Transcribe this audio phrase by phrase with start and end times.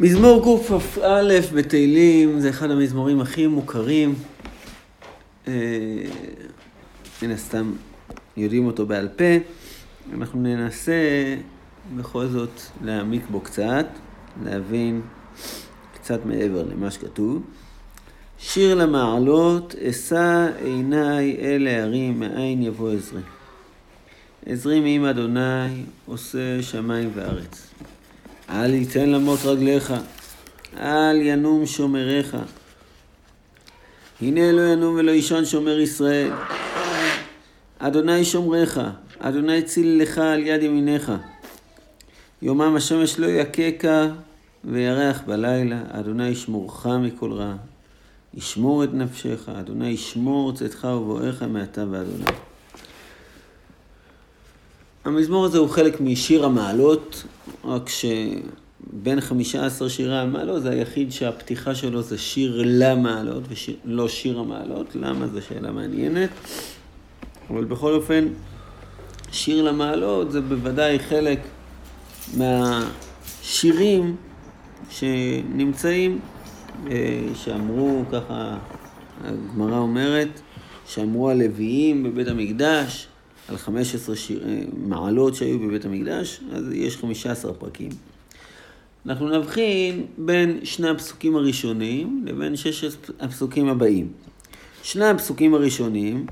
[0.00, 4.14] מזמור קכ"א בתהילים זה אחד המזמורים הכי מוכרים.
[5.48, 5.52] אה,
[7.22, 7.72] מן הסתם
[8.36, 9.24] יודעים אותו בעל פה.
[10.14, 10.92] אנחנו ננסה
[11.96, 13.86] בכל זאת להעמיק בו קצת,
[14.44, 15.00] להבין
[15.94, 17.42] קצת מעבר למה שכתוב.
[18.38, 23.22] שיר למעלות, אשא עיניי אל ההרים, מאין יבוא עזרי.
[24.46, 27.70] עזרי מעם אדוני, עושה שמיים וארץ.
[28.50, 29.94] אל יתן למות רגליך,
[30.80, 32.36] אל ינום שומריך.
[34.20, 36.32] הנה לא ינום ולא יישן שומר ישראל.
[37.78, 38.80] אדוני שומריך,
[39.18, 41.12] אדוני ציל לך על יד ימיניך.
[42.42, 44.06] יומם השמש לא יככה
[44.64, 47.54] וירח בלילה, אדוני ישמורך מכל רע.
[48.34, 52.49] ישמור את נפשך, אדוני ישמור צאתך ובואך מעתה ואדוני.
[55.04, 57.24] המזמור הזה הוא חלק משיר המעלות,
[57.64, 63.42] רק שבין חמישה עשר שירי המעלות זה היחיד שהפתיחה שלו זה שיר למעלות
[63.84, 64.86] ולא שיר המעלות.
[64.94, 65.26] למה?
[65.26, 66.30] זו שאלה מעניינת.
[67.50, 68.28] אבל בכל אופן,
[69.32, 71.38] שיר למעלות זה בוודאי חלק
[72.36, 74.16] מהשירים
[74.90, 76.18] שנמצאים,
[76.90, 78.56] אה, שאמרו ככה,
[79.24, 80.40] הגמרא אומרת,
[80.86, 83.06] שאמרו הלוויים בבית המקדש,
[83.50, 87.90] על 15 שיר, אה, מעלות שהיו בבית המקדש, אז יש 15 פרקים.
[89.06, 94.08] אנחנו נבחין בין שני הפסוקים הראשונים לבין ששת הפסוקים הבאים.
[94.82, 96.26] שני הפסוקים הראשונים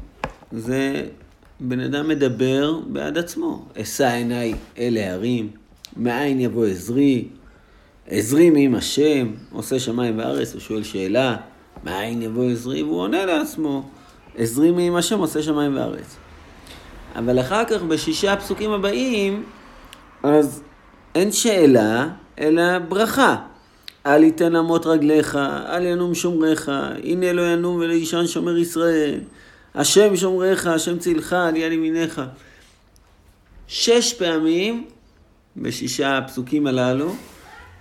[0.52, 1.06] זה
[1.60, 3.64] בן אדם מדבר בעד עצמו.
[3.82, 5.50] אשא עיניי אל ההרים,
[5.96, 7.24] מאין יבוא עזרי,
[8.06, 11.36] עזרי מעם השם, עושה שמיים וארץ, הוא שואל שאלה,
[11.84, 12.82] מאין יבוא עזרי?
[12.82, 13.88] והוא עונה לעצמו,
[14.36, 16.16] עזרי מעם השם עושה שמיים וארץ.
[17.16, 19.44] אבל אחר כך בשישה הפסוקים הבאים,
[20.22, 20.62] אז
[21.14, 22.08] אין שאלה,
[22.40, 23.36] אלא ברכה.
[24.06, 26.72] אל יתן אמות רגליך, אל ינום שומריך,
[27.04, 29.20] הנה לא ינום ולא יישן שומר ישראל.
[29.74, 31.72] השם שומריך, השם צילך על יד.
[33.68, 34.84] שש פעמים
[35.56, 37.14] בשישה הפסוקים הללו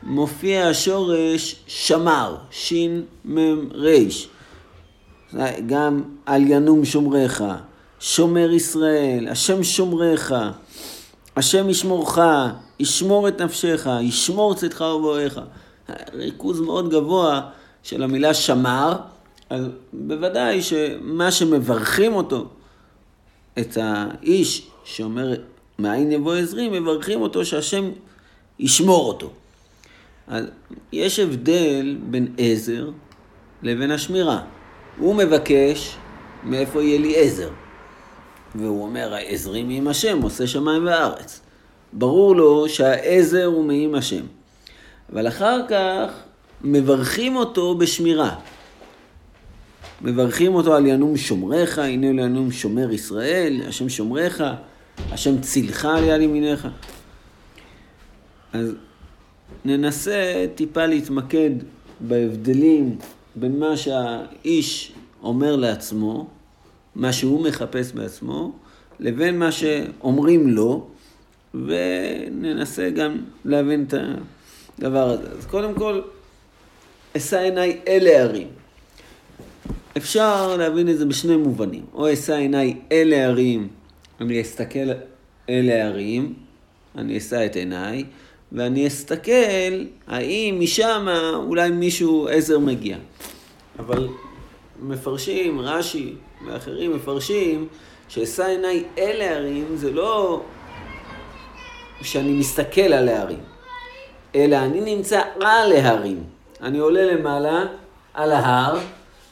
[0.04, 2.38] מופיע השורש שמר,
[3.72, 4.30] ריש.
[5.68, 7.44] גם על ינום שומריך,
[8.00, 10.36] שומר ישראל, השם שומריך,
[11.36, 12.20] השם ישמורך,
[12.80, 15.40] ישמור את נפשך, ישמור צאתך ובואך.
[16.14, 17.42] ריכוז מאוד גבוה
[17.84, 18.96] של המילה שמר,
[19.50, 22.46] אז בוודאי שמה שמברכים אותו,
[23.60, 25.34] את האיש שאומר
[25.80, 27.92] מאין יבוא עזרי, מברכים אותו שהשם
[28.60, 29.32] ישמור אותו.
[30.28, 30.46] אז
[30.92, 32.90] יש הבדל בין עזר
[33.64, 34.42] לבין השמירה.
[34.98, 35.96] הוא מבקש
[36.44, 37.50] מאיפה יהיה לי עזר.
[38.56, 41.42] והוא אומר, העזרי מעם השם, עושה שמיים וארץ.
[41.94, 44.26] ברור לו שהעזר הוא מעם השם.
[45.14, 46.12] אבל אחר כך
[46.62, 48.36] מברכים אותו בשמירה.
[50.02, 54.44] מברכים אותו על ינום שומריך, הנה לינום שומר ישראל, השם שומריך,
[55.12, 56.68] השם צילך על יד ימיניך.
[58.54, 58.74] אז
[59.66, 61.50] ננסה טיפה להתמקד
[62.00, 62.98] בהבדלים
[63.36, 64.92] בין מה שהאיש
[65.24, 66.28] אומר לעצמו
[66.98, 68.52] מה שהוא מחפש בעצמו,
[69.00, 70.88] לבין מה שאומרים לו,
[71.54, 73.94] וננסה גם להבין את
[74.80, 75.28] הדבר הזה.
[75.38, 76.02] אז קודם כל,
[77.18, 78.48] אשא עיניי אל ההרים.
[79.98, 81.86] אפשר להבין את זה בשני מובנים.
[81.94, 83.68] או אשא עיניי אל ההרים,
[84.22, 84.90] אני אסתכל
[85.50, 86.34] אל ההרים,
[86.98, 88.04] אני אשא את עיניי,
[88.52, 92.98] ואני אסתכל האם משם אולי מישהו עזר מגיע.
[93.80, 94.08] אבל
[94.82, 96.14] מפרשים, רש"י
[96.46, 97.68] ואחרים מפרשים,
[98.10, 100.42] שאשא עיניי אל ההרים זה לא
[102.02, 103.40] שאני מסתכל על ההרים,
[104.36, 106.24] אלא אני נמצא על ההרים.
[106.62, 107.66] אני עולה למעלה
[108.14, 108.80] על ההר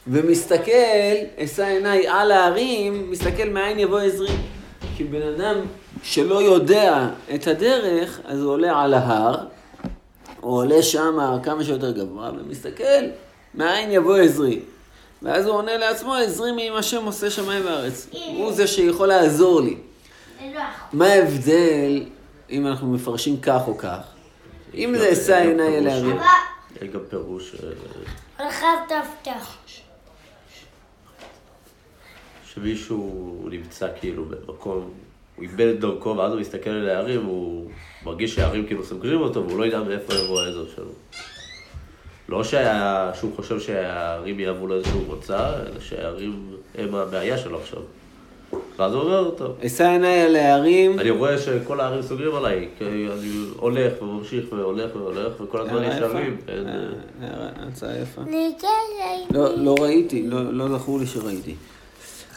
[0.06, 4.32] ומסתכל, אשא עיניי על ההרים, מסתכל מאין יבוא עזרי.
[4.96, 5.56] כי בן אדם
[6.02, 9.36] שלא יודע את הדרך, אז הוא עולה על ההר,
[10.40, 13.04] הוא עולה שם כמה שיותר גבוה, ומסתכל
[13.54, 14.60] מאין יבוא עזרי.
[15.26, 18.08] ואז הוא עונה לעצמו, עזרי מעם השם עושה שמיים וארץ.
[18.12, 19.76] הוא זה שיכול לעזור לי.
[20.92, 22.02] מה ההבדל
[22.50, 23.98] אם אנחנו מפרשים כך או כך?
[24.74, 25.86] אם זה אשא עיניי אל.
[26.82, 27.54] יש גם פירוש...
[28.40, 29.56] רחב תפתח.
[32.44, 34.90] שמישהו נמצא כאילו במקום,
[35.36, 37.70] הוא איבד את דרכו ואז הוא מסתכל על ההרים, הוא
[38.04, 40.92] מרגיש שההרים כאילו סוגרים אותו והוא לא יודע מאיפה יבוא העזר שלו.
[42.28, 46.46] לא שהיה, שהוא חושב שההרים יהוו לו איזשהו מוצא, אלא שההרים
[46.78, 47.80] הם הבעיה שלו עכשיו.
[48.78, 49.52] ואז הוא אומר, טוב.
[49.66, 50.98] אשא עיניי על ההרים.
[51.00, 53.08] אני רואה שכל הערים סוגרים עליי, כי אני
[53.56, 55.82] הולך וממשיך והולך והולך, וכל הזמן.
[55.84, 56.02] אין,
[56.68, 56.72] אה,
[57.22, 58.22] הערה- הצעה יפה.
[58.22, 58.66] ניתן
[59.30, 61.54] לא, לא ראיתי, לא, לא זכור לי שראיתי.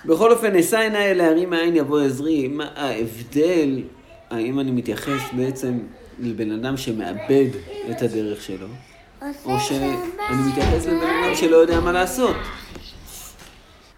[0.06, 2.48] בכל אופן, אשא עיניי אל ההרים מאין יבוא עזרי.
[2.48, 3.82] מה ההבדל,
[4.30, 5.80] האם אני מתייחס בעצם
[6.20, 7.48] לבן אדם שמאבד
[7.92, 8.68] את הדרך שלו,
[9.46, 9.96] או שאני
[10.48, 12.36] מתייחס לבן אדם שלא יודע מה לעשות.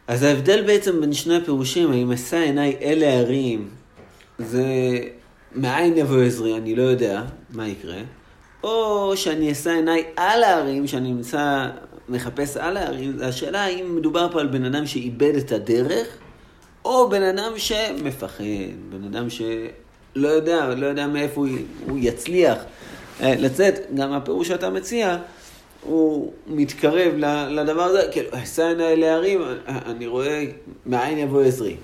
[0.07, 3.69] אז ההבדל בעצם בין שני הפירושים, האם אשא עיניי אל ההרים,
[4.39, 4.63] זה
[5.55, 7.97] מאין יבוא עזרי, אני לא יודע מה יקרה,
[8.63, 11.69] או שאני אשא עיניי על ההרים, שאני נמצא,
[12.09, 16.07] מחפש על ההרים, השאלה האם מדובר פה על בן אדם שאיבד את הדרך,
[16.85, 18.43] או בן אדם שמפחד,
[18.89, 21.49] בן אדם שלא יודע, לא יודע מאיפה הוא,
[21.87, 22.57] הוא יצליח
[23.21, 25.17] לצאת, גם הפירוש שאתה מציע,
[25.83, 27.13] הוא מתקרב
[27.49, 30.45] לדבר הזה, כאילו, אשא עיניי להרים, אני רואה
[30.85, 31.75] מאין יבוא עזרי.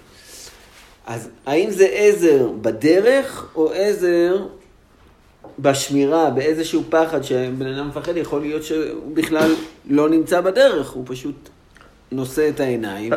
[1.05, 4.45] אז האם זה עזר בדרך, או עזר
[5.59, 9.55] בשמירה, באיזשהו פחד שבן אדם מפחד, יכול להיות שהוא בכלל
[9.85, 11.49] לא נמצא בדרך, הוא פשוט
[12.11, 13.13] נושא את העיניים,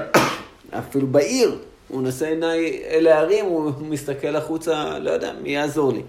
[0.70, 1.58] אפילו בעיר,
[1.88, 6.02] הוא נושא עיניי אל ההרים, הוא מסתכל החוצה, לא יודע, מי יעזור לי.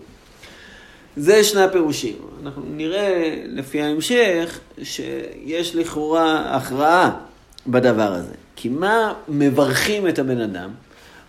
[1.16, 2.16] זה שני הפירושים.
[2.44, 7.12] אנחנו נראה לפי ההמשך שיש לכאורה הכרעה
[7.68, 8.34] בדבר הזה.
[8.56, 10.69] כי מה מברכים את הבן אדם?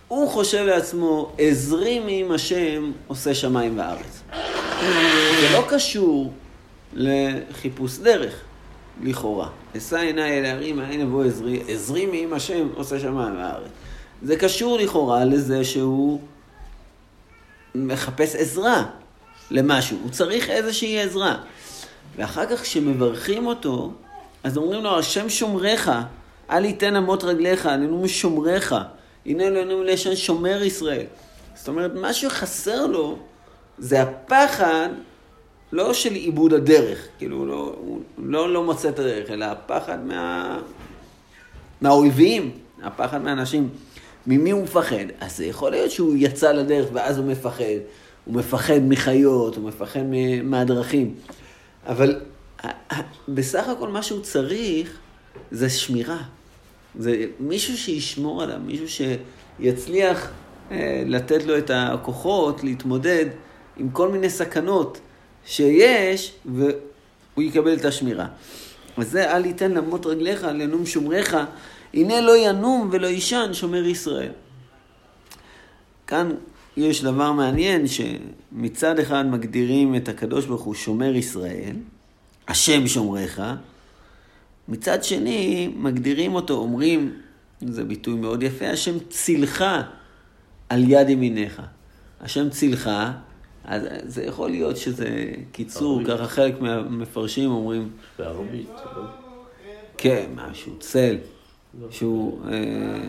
[0.07, 4.23] הוא חושב לעצמו, עזרי מעם השם עושה שמיים וארץ.
[5.41, 6.33] זה לא קשור
[6.93, 8.33] לחיפוש דרך,
[9.03, 9.49] לכאורה.
[9.77, 13.71] אשא עיניי אל ההרים, מאין יבוא עזרי, עזרי מעם השם עושה שמיים וארץ.
[14.23, 16.19] זה קשור לכאורה לזה שהוא
[17.75, 18.85] מחפש עזרה
[19.53, 21.37] למשהו, הוא צריך איזושהי עזרה.
[22.15, 23.91] ואחר כך כשמברכים אותו,
[24.43, 25.91] אז אומרים לו, השם שומריך,
[26.49, 28.75] אל יתן אמות רגליך, הננו שומריך,
[29.25, 31.05] הנה אלוהינו לשם שומר ישראל.
[31.55, 33.17] זאת אומרת, מה שחסר לו
[33.77, 34.89] זה הפחד,
[35.71, 40.05] לא של עיבוד הדרך, כאילו הוא לא, הוא לא, לא מוצא את הדרך, אלא הפחד
[40.05, 40.59] מה,
[41.81, 42.51] מהאויבים,
[42.83, 43.69] הפחד מהאנשים.
[44.27, 45.05] ממי הוא מפחד?
[45.19, 47.63] אז זה יכול להיות שהוא יצא לדרך ואז הוא מפחד.
[48.25, 49.99] הוא מפחד מחיות, הוא מפחד
[50.43, 51.15] מהדרכים.
[51.87, 52.19] אבל
[52.63, 54.97] ה- ה- בסך הכל מה שהוא צריך
[55.51, 56.21] זה שמירה.
[56.99, 59.05] זה מישהו שישמור עליו, מישהו
[59.59, 60.31] שיצליח
[60.71, 63.25] אה, לתת לו את הכוחות להתמודד
[63.77, 64.99] עם כל מיני סכנות
[65.45, 68.27] שיש, והוא יקבל את השמירה.
[68.97, 71.37] אז זה אל יתן למות רגליך, לנום שומריך,
[71.93, 74.31] הנה לא ינום ולא יישן שומר ישראל.
[76.07, 76.31] כאן
[76.77, 81.75] יש דבר מעניין, שמצד אחד מגדירים את הקדוש ברוך הוא שומר ישראל,
[82.47, 83.41] השם שומריך,
[84.67, 87.13] מצד שני מגדירים אותו, אומרים,
[87.61, 89.63] זה ביטוי מאוד יפה, השם צילך
[90.69, 91.61] על יד ימיניך.
[92.21, 92.89] השם צילך,
[93.63, 96.07] אז זה יכול להיות שזה קיצור, ערבית.
[96.17, 97.89] ככה חלק מהמפרשים אומרים,
[98.19, 99.03] בערבית, לא?
[99.97, 101.17] כן, משהו, צל,
[101.89, 103.07] שהוא אה,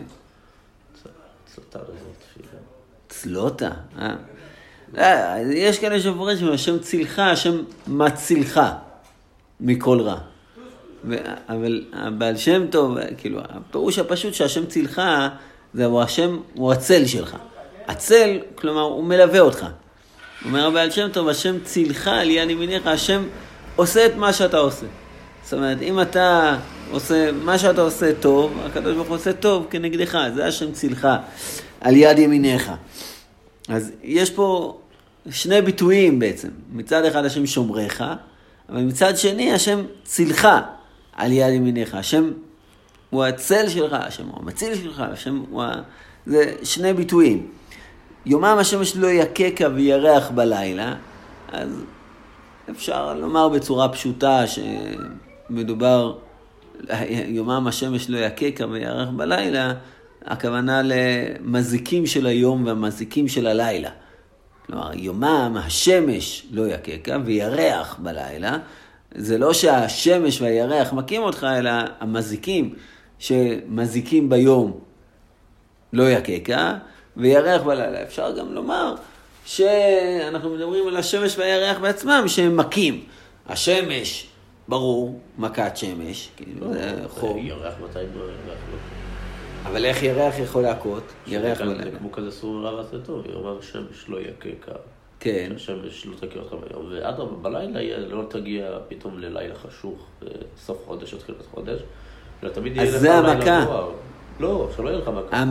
[1.45, 2.74] צלטה הזאת, תפילה.
[3.07, 4.15] צלוטה, אה?
[4.97, 7.57] אה, יש כאלה שמפרשים, השם צילך, השם
[7.87, 8.61] מצילך
[9.59, 10.17] מכל רע.
[11.09, 11.15] ו-
[11.49, 15.01] אבל הבעל שם טוב, כאילו, הפירוש הפשוט שהשם צילך,
[15.73, 17.37] זה הוא השם, הוא הצל שלך.
[17.87, 19.65] הצל, כלומר, הוא מלווה אותך.
[20.45, 23.23] אומר הבעל שם טוב, השם צילך על יד ימיניך, השם
[23.75, 24.85] עושה את מה שאתה עושה.
[25.43, 26.57] זאת אומרת, אם אתה
[26.91, 31.07] עושה, מה שאתה עושה טוב, הקדוש ברוך הוא עושה טוב כנגדך, זה השם צילך
[31.81, 32.71] על יד ימיניך.
[33.69, 34.77] אז יש פה
[35.29, 36.49] שני ביטויים בעצם.
[36.73, 38.03] מצד אחד השם שומריך,
[38.69, 40.47] אבל מצד שני השם צילך
[41.13, 41.95] על יד ימיניך.
[41.95, 42.31] השם
[43.09, 45.81] הוא הצל שלך, השם הוא המציל שלך, השם הוא ה...
[46.25, 47.47] זה שני ביטויים.
[48.25, 50.95] יומם השמש לא יככה וירח בלילה,
[51.51, 51.83] אז
[52.69, 56.17] אפשר לומר בצורה פשוטה שמדובר,
[57.27, 59.73] יומם השמש לא יככה וירח בלילה,
[60.25, 63.89] הכוונה למזיקים של היום והמזיקים של הלילה.
[64.65, 68.57] כלומר, יומם השמש לא יככה וירח בלילה.
[69.15, 72.73] זה לא שהשמש והירח מכים אותך, אלא המזיקים
[73.19, 74.79] שמזיקים ביום
[75.93, 76.73] לא יככה,
[77.17, 78.03] וירח בלילה.
[78.03, 78.95] אפשר גם לומר
[79.45, 83.03] שאנחנו מדברים על השמש והירח בעצמם שהם מכים.
[83.47, 84.27] השמש,
[84.67, 87.37] ברור, מכת שמש, כאילו זה חום.
[87.37, 88.13] ירח מתי ירח
[88.71, 88.77] לא?
[89.69, 91.03] אבל איך ירח יכול להכות?
[91.27, 91.97] ירח זה בלילה.
[91.97, 94.71] כמו כזה סור רע ועשה טוב, יאמר השמש לא יכה
[95.19, 95.51] כן.
[95.55, 100.07] השמש לא תכה אותך ביום, ואדרבה, בלילה לא תגיע פתאום ללילה חשוך,
[100.55, 101.81] בסוף חודש או תחילת חודש,
[102.43, 103.65] אלא תמיד אז יהיה לך זה לילה המכה.
[103.65, 103.91] מואר.
[104.39, 105.43] לא, שלא יהיה לך מכה.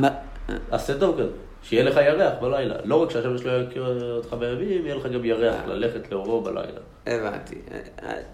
[0.70, 1.28] עשה טוב כזה,
[1.68, 2.74] שיהיה לך ירח בלילה.
[2.84, 6.80] לא רק שהשמש לא יכיר אותך בימים, יהיה לך גם ירח ללכת לאורו בלילה.
[7.06, 7.54] הבנתי.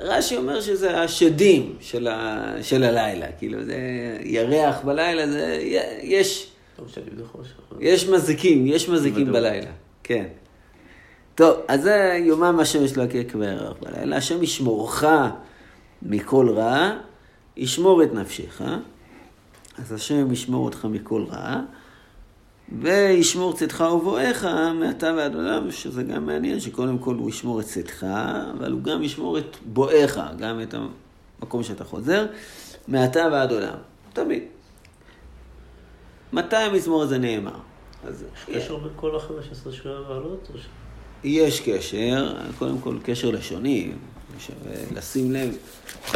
[0.00, 2.44] רש"י אומר שזה השדים של, ה...
[2.62, 3.26] של הלילה.
[3.38, 3.76] כאילו, זה
[4.24, 5.58] ירח בלילה, זה...
[6.02, 6.50] יש...
[7.68, 7.78] טוב.
[7.80, 9.32] יש מזיקים, יש מזיקים.
[9.32, 9.70] בלילה.
[10.02, 10.24] כן.
[11.34, 14.16] טוב, אז זה יומם השם יש לו כירח בלילה.
[14.16, 15.04] השם ישמורך
[16.02, 16.90] מכל רע,
[17.56, 18.62] ישמור את נפשך.
[19.78, 21.60] אז השם ישמור אותך מכל רע,
[22.78, 24.44] וישמור צאתך ובואך
[24.80, 28.06] מעתה ועד עולם, שזה גם מעניין, שקודם כל הוא ישמור את צאתך,
[28.58, 30.74] אבל הוא גם ישמור את בואך, גם את
[31.40, 32.26] המקום שאתה חוזר,
[32.88, 33.74] מעתה ועד עולם.
[34.12, 34.42] תמיד.
[36.32, 37.58] מתי המזמור הזה נאמר?
[38.04, 40.48] אז יש קשר בין כל ה-15 שירי המעלות?
[40.54, 40.66] או ש-
[41.24, 43.92] יש קשר, קודם כל קשר לשוני,
[44.38, 45.56] שווה לשים לב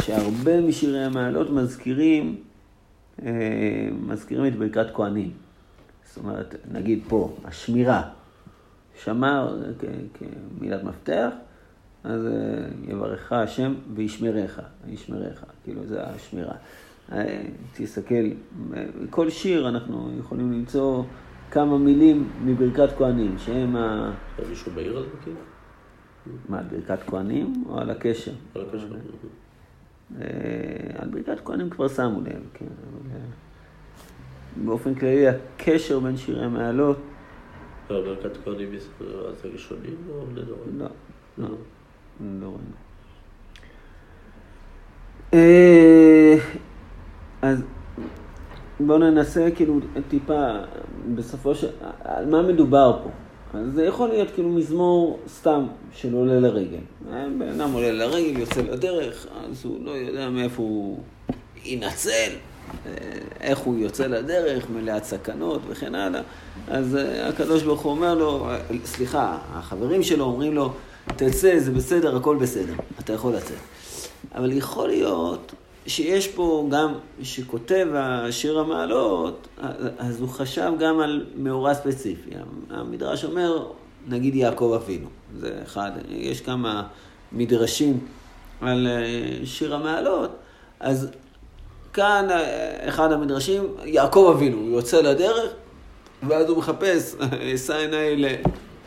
[0.01, 2.35] שהרבה משירי המעלות מזכירים,
[3.25, 3.31] אה,
[4.07, 5.31] מזכירים את ברכת כהנים.
[6.05, 8.09] זאת אומרת, נגיד פה, השמירה,
[9.03, 9.57] שמר
[10.59, 11.29] כמילת מפתח,
[12.05, 12.31] אז אה,
[12.87, 16.55] יברכך השם וישמרך, ישמרך, כאילו זה השמירה.
[17.11, 17.43] אה,
[17.73, 18.15] תסתכל,
[18.73, 21.03] אה, כל שיר אנחנו יכולים למצוא
[21.51, 24.11] כמה מילים מברכת כהנים, שהם ה...
[24.49, 25.37] מישהו בעיר הזה כאילו?
[26.49, 28.31] מה, על ברכת כהנים או על הקשר?
[28.55, 28.87] על הקשר.
[30.97, 32.65] על ברכת כהנים כבר שמו לב, כן.
[34.55, 36.97] באופן כללי, הקשר בין שירי המעלות,
[37.89, 40.67] לא, ברכת כהנים אז זה ראשונים או בני דורון?
[40.77, 40.85] לא,
[41.37, 41.47] לא,
[42.41, 42.85] לא ראינו.
[45.33, 46.37] אה,
[47.41, 47.63] אז
[48.79, 50.47] בואו ננסה כאילו טיפה,
[51.15, 51.67] בסופו של...
[52.03, 53.09] על מה מדובר פה?
[53.57, 56.79] אז זה יכול להיות כאילו מזמור סתם של עולה לרגל.
[57.39, 60.99] בן אדם עולה לרגל, יוצא לדרך, אז הוא לא יודע מאיפה הוא
[61.65, 62.54] ינצל, אה,
[63.41, 66.21] איך הוא יוצא לדרך, מלאת סכנות וכן הלאה.
[66.67, 70.73] אז אה, הקדוש ברוך הוא אומר לו, אה, סליחה, החברים שלו אומרים לו,
[71.07, 73.57] תצא, זה בסדר, הכל בסדר, אתה יכול לצאת.
[74.35, 75.51] אבל יכול להיות
[75.87, 76.93] שיש פה גם,
[77.23, 79.47] שכותב השיר המעלות,
[79.97, 82.29] אז הוא חשב גם על מאורע ספציפי.
[82.69, 83.67] המדרש אומר,
[84.07, 85.07] נגיד יעקב אבינו.
[85.39, 86.83] זה אחד, יש כמה
[87.31, 87.99] מדרשים
[88.61, 90.31] על אה, שיר המעלות,
[90.79, 91.07] אז
[91.95, 95.53] כאן אה, אחד המדרשים, יעקב אבינו, הוא יוצא לדרך,
[96.27, 97.15] ואז הוא מחפש,
[97.55, 98.37] אשא עיניי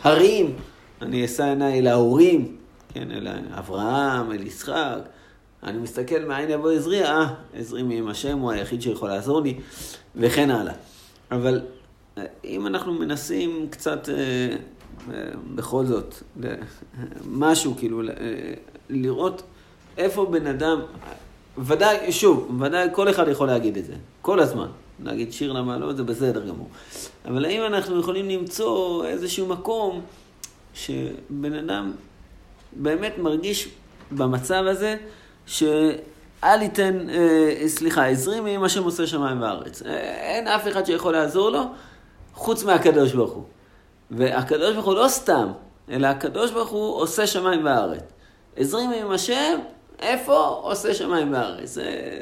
[0.04, 0.56] להרים,
[1.02, 2.56] אני אשא עיניי להורים,
[2.94, 4.98] כן, אל אברהם, אל יצחק.
[5.62, 9.54] אני מסתכל מאין יבוא עזרי, אה, עזרי מעם השם, הוא היחיד שיכול לעזור לי,
[10.16, 10.74] וכן הלאה.
[11.30, 11.60] אבל
[12.18, 16.14] אה, אם אנחנו מנסים קצת, אה, אה, בכל זאת,
[17.30, 18.06] משהו, כאילו, אה,
[18.90, 19.42] לראות
[19.98, 20.80] איפה בן אדם,
[21.58, 24.68] ודאי, שוב, ודאי כל אחד יכול להגיד את זה, כל הזמן.
[25.02, 26.68] להגיד שיר למעלות זה בסדר גמור.
[27.24, 30.00] אבל האם אנחנו יכולים למצוא איזשהו מקום
[30.74, 31.92] שבן אדם
[32.72, 33.68] באמת מרגיש
[34.10, 34.96] במצב הזה,
[35.46, 39.82] שאל ייתן, אה, סליחה, עזרי השם עושה שמיים וארץ.
[39.82, 39.90] אה,
[40.36, 41.62] אין אף אחד שיכול לעזור לו,
[42.34, 43.44] חוץ מהקדוש ברוך הוא.
[44.10, 45.48] והקדוש ברוך הוא לא סתם,
[45.90, 48.02] אלא הקדוש ברוך הוא עושה שמיים וארץ.
[48.56, 49.58] עזרי מעם השם,
[50.00, 50.60] איפה?
[50.62, 51.78] עושה שמיים וארץ.
[51.78, 52.20] אה,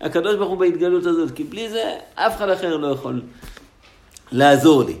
[0.00, 3.22] הקדוש ברוך הוא בהתגלות הזאת, כי בלי זה אף אחד אחר לא יכול
[4.32, 4.96] לעזור לי.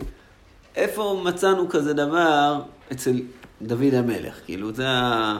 [0.76, 2.62] איפה מצאנו כזה דבר
[2.92, 3.20] אצל
[3.62, 4.34] דוד המלך?
[4.44, 5.38] כאילו, זה ה...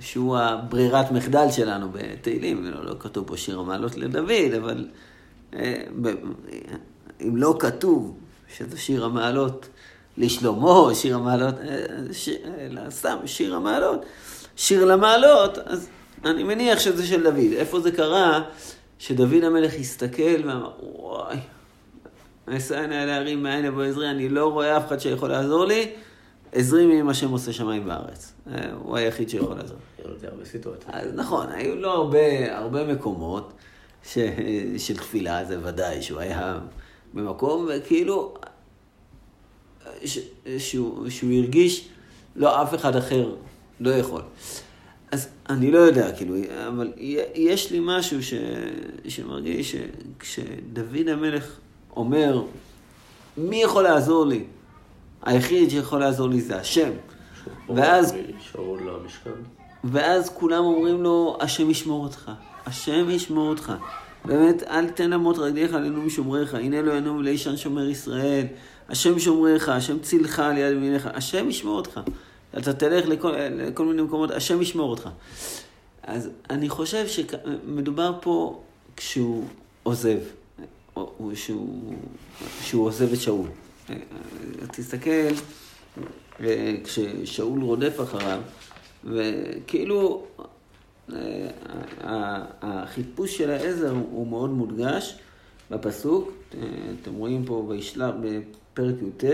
[0.00, 4.88] שהוא הברירת מחדל שלנו בתהילים, לא, לא כתוב פה שיר המעלות לדוד, אבל
[5.54, 5.82] אה,
[7.22, 8.16] אם לא כתוב
[8.56, 9.68] שזה שיר המעלות
[10.16, 12.28] לשלמה, שיר המעלות, אה, ש...
[12.58, 14.04] אלא סתם שיר המעלות,
[14.56, 15.88] שיר למעלות, אז
[16.24, 17.52] אני מניח שזה של דוד.
[17.56, 18.42] איפה זה קרה
[18.98, 21.36] שדוד המלך הסתכל ואמר, וואי,
[22.48, 25.92] עיני אל ההרים מאין יבוא עזרי, אני לא רואה אף אחד שיכול לעזור לי,
[26.52, 28.32] עזרי מעם השם עושה שמיים וארץ.
[28.46, 29.78] אה, הוא היחיד שיכול לעזור.
[30.86, 33.52] אז נכון, היו לו הרבה, הרבה מקומות
[34.04, 34.18] ש,
[34.78, 36.58] של תפילה, זה ודאי, שהוא היה
[37.14, 38.34] במקום, וכאילו,
[40.04, 40.18] ש,
[40.58, 41.88] שהוא, שהוא הרגיש,
[42.36, 43.34] לא, אף אחד אחר
[43.80, 44.22] לא יכול.
[45.12, 46.34] אז אני לא יודע, כאילו,
[46.68, 46.92] אבל
[47.34, 48.34] יש לי משהו ש,
[49.08, 51.56] שמרגיש שכשדוד המלך
[51.96, 52.42] אומר,
[53.36, 54.44] מי יכול לעזור לי?
[55.22, 56.90] היחיד שיכול לעזור לי זה השם.
[57.74, 58.14] ואז.
[59.84, 62.30] ואז כולם אומרים לו, השם ישמור אותך,
[62.66, 63.72] השם ישמור אותך.
[64.24, 68.46] באמת, אל תן למות רגליך עלינו משומריך, הנה אלוהינו ולאישן שומר ישראל,
[68.88, 72.00] השם שומריך, השם צילך על יד ימיניך, השם ישמור אותך.
[72.58, 75.08] אתה תלך לכל, לכל מיני מקומות, השם ישמור אותך.
[76.02, 78.62] אז אני חושב שמדובר פה
[78.96, 79.44] כשהוא
[79.82, 80.18] עוזב.
[80.94, 81.94] הוא שהוא,
[82.62, 83.46] שהוא עוזב את שאול.
[83.90, 83.96] אה,
[84.72, 85.28] תסתכל,
[86.40, 88.40] אה, כששאול רודף אחריו,
[89.04, 90.26] וכאילו
[92.62, 95.18] החיפוש של העזר הוא מאוד מודגש
[95.70, 96.32] בפסוק.
[97.02, 97.72] אתם רואים פה
[98.22, 99.24] בפרק י"ט,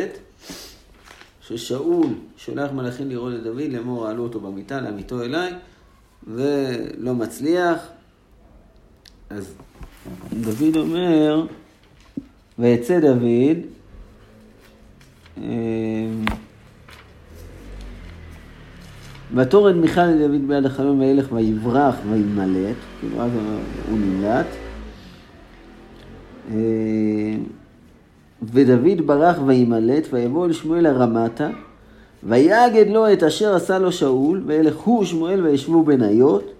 [1.48, 5.52] ששאול שולח מלאכים לראות את דוד, לאמור העלו אותו במיטה, להמיתו אליי,
[6.26, 7.88] ולא מצליח.
[9.30, 9.54] אז
[10.32, 11.46] דוד אומר,
[12.58, 13.58] ויצא דוד,
[15.38, 16.24] אמ,
[19.34, 23.30] ותורד מיכל לדוד ביד החלום וילך ויברח וימלט, כאילו אז
[23.90, 24.46] הוא נמלט.
[28.42, 31.48] ודוד ברח וימלט, ויבוא אל שמואל הרמתה,
[32.22, 36.52] ויגד לו את אשר עשה לו שאול, וילך הוא שמואל וישבו בניות,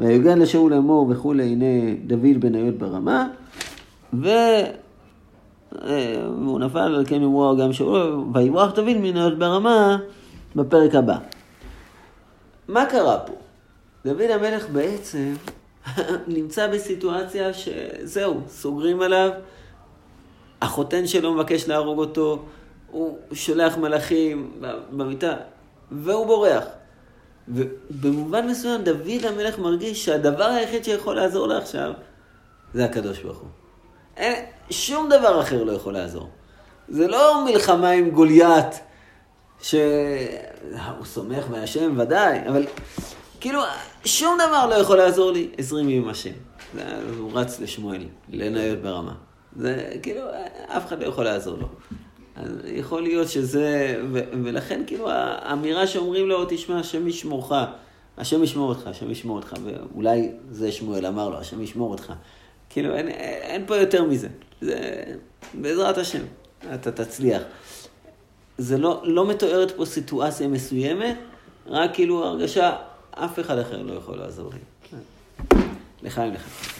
[0.00, 3.28] ויגד לשאול לאמור וכולי, הנה דוד בניות ברמה,
[4.14, 4.28] ו...
[5.84, 9.98] אה, והוא נפל על כן יאמרו גם שאול, ויברח דוד מניות ברמה
[10.56, 11.16] בפרק הבא.
[12.68, 13.32] מה קרה פה?
[14.04, 15.32] דוד המלך בעצם
[16.36, 19.30] נמצא בסיטואציה שזהו, סוגרים עליו,
[20.62, 22.42] החותן שלו מבקש להרוג אותו,
[22.90, 25.34] הוא שולח מלאכים במיטה,
[25.90, 26.64] והוא בורח.
[27.48, 31.92] ובמובן מסוים דוד המלך מרגיש שהדבר היחיד שיכול לעזור לו עכשיו
[32.74, 33.48] זה הקדוש ברוך הוא.
[34.16, 36.28] אין, שום דבר אחר לא יכול לעזור.
[36.88, 38.80] זה לא מלחמה עם גוליית,
[39.62, 42.66] שהוא סומך מהשם ודאי, אבל
[43.40, 43.60] כאילו
[44.04, 46.30] שום דבר לא יכול לעזור לי עשרים ימים השם.
[47.18, 49.14] הוא רץ לשמואל, לניות ברמה.
[49.56, 50.20] זה כאילו,
[50.66, 51.68] אף אחד לא יכול לעזור לו.
[52.36, 57.52] אז יכול להיות שזה, ו, ולכן כאילו האמירה שאומרים לו, תשמע, השם ישמורך,
[58.18, 62.12] השם ישמור אותך, השם ישמור אותך, ואולי זה שמואל אמר לו, השם ישמור אותך.
[62.70, 64.28] כאילו, אין, אין פה יותר מזה.
[64.60, 65.04] זה
[65.54, 66.22] בעזרת השם,
[66.74, 67.42] אתה תצליח.
[68.58, 71.16] זה לא, לא מתוארת פה סיטואציה מסוימת,
[71.66, 72.76] רק כאילו הרגשה,
[73.10, 74.58] אף אחד אחר לא יכול לעזור לי.
[76.02, 76.72] לחיים לך.